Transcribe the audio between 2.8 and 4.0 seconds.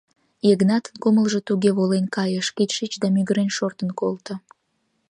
да мӱгырен шортын